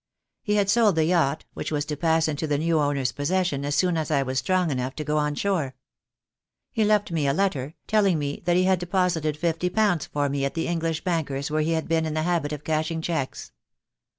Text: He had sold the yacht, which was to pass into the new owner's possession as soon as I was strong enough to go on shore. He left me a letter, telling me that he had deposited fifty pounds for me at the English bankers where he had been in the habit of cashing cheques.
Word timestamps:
He 0.41 0.55
had 0.55 0.67
sold 0.67 0.95
the 0.95 1.05
yacht, 1.05 1.45
which 1.53 1.71
was 1.71 1.85
to 1.85 1.95
pass 1.95 2.27
into 2.27 2.47
the 2.47 2.57
new 2.57 2.79
owner's 2.79 3.11
possession 3.11 3.63
as 3.63 3.75
soon 3.75 3.97
as 3.97 4.09
I 4.09 4.23
was 4.23 4.39
strong 4.39 4.71
enough 4.71 4.95
to 4.95 5.03
go 5.03 5.19
on 5.19 5.35
shore. 5.35 5.75
He 6.71 6.83
left 6.83 7.11
me 7.11 7.27
a 7.27 7.33
letter, 7.35 7.75
telling 7.85 8.17
me 8.17 8.41
that 8.45 8.55
he 8.57 8.63
had 8.63 8.79
deposited 8.79 9.37
fifty 9.37 9.69
pounds 9.69 10.07
for 10.07 10.27
me 10.27 10.43
at 10.43 10.55
the 10.55 10.65
English 10.67 11.03
bankers 11.03 11.51
where 11.51 11.61
he 11.61 11.73
had 11.73 11.87
been 11.87 12.07
in 12.07 12.15
the 12.15 12.23
habit 12.23 12.51
of 12.51 12.63
cashing 12.63 13.03
cheques. 13.03 13.51